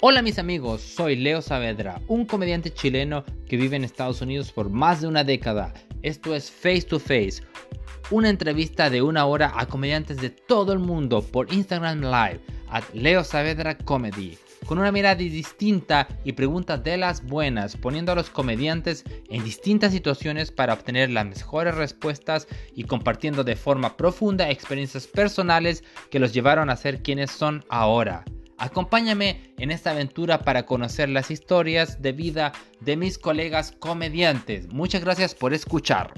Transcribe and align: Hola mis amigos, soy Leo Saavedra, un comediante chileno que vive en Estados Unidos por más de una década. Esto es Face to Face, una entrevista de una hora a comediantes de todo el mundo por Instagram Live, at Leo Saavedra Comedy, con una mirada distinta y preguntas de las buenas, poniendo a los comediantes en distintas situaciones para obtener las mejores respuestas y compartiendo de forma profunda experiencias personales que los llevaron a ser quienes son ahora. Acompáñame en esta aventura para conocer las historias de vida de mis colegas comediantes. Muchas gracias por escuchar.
Hola 0.00 0.22
mis 0.22 0.38
amigos, 0.38 0.80
soy 0.80 1.16
Leo 1.16 1.42
Saavedra, 1.42 2.00
un 2.06 2.24
comediante 2.24 2.72
chileno 2.72 3.24
que 3.48 3.56
vive 3.56 3.74
en 3.74 3.82
Estados 3.82 4.20
Unidos 4.20 4.52
por 4.52 4.70
más 4.70 5.00
de 5.00 5.08
una 5.08 5.24
década. 5.24 5.74
Esto 6.02 6.36
es 6.36 6.52
Face 6.52 6.82
to 6.82 7.00
Face, 7.00 7.42
una 8.12 8.28
entrevista 8.28 8.90
de 8.90 9.02
una 9.02 9.26
hora 9.26 9.52
a 9.56 9.66
comediantes 9.66 10.18
de 10.18 10.30
todo 10.30 10.72
el 10.72 10.78
mundo 10.78 11.20
por 11.20 11.52
Instagram 11.52 12.02
Live, 12.02 12.40
at 12.68 12.84
Leo 12.94 13.24
Saavedra 13.24 13.76
Comedy, 13.76 14.38
con 14.66 14.78
una 14.78 14.92
mirada 14.92 15.16
distinta 15.16 16.06
y 16.22 16.30
preguntas 16.30 16.84
de 16.84 16.96
las 16.96 17.26
buenas, 17.26 17.76
poniendo 17.76 18.12
a 18.12 18.14
los 18.14 18.30
comediantes 18.30 19.02
en 19.28 19.42
distintas 19.42 19.90
situaciones 19.90 20.52
para 20.52 20.74
obtener 20.74 21.10
las 21.10 21.26
mejores 21.26 21.74
respuestas 21.74 22.46
y 22.72 22.84
compartiendo 22.84 23.42
de 23.42 23.56
forma 23.56 23.96
profunda 23.96 24.48
experiencias 24.48 25.08
personales 25.08 25.82
que 26.08 26.20
los 26.20 26.32
llevaron 26.32 26.70
a 26.70 26.76
ser 26.76 27.02
quienes 27.02 27.32
son 27.32 27.64
ahora. 27.68 28.24
Acompáñame 28.58 29.54
en 29.58 29.70
esta 29.70 29.92
aventura 29.92 30.40
para 30.40 30.66
conocer 30.66 31.08
las 31.08 31.30
historias 31.30 32.02
de 32.02 32.12
vida 32.12 32.52
de 32.80 32.96
mis 32.96 33.16
colegas 33.16 33.72
comediantes. 33.72 34.68
Muchas 34.72 35.02
gracias 35.02 35.34
por 35.34 35.54
escuchar. 35.54 36.12